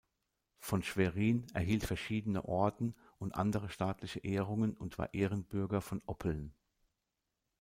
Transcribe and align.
Von 0.57 0.81
Schwerin 0.81 1.45
erhielt 1.53 1.83
verschiedene 1.83 2.45
Orden 2.45 2.95
und 3.19 3.35
andere 3.35 3.69
staatliche 3.69 4.17
Ehrungen 4.21 4.75
und 4.75 4.97
war 4.97 5.13
Ehrenbürger 5.13 5.79
von 5.79 6.01
Oppeln. 6.07 6.55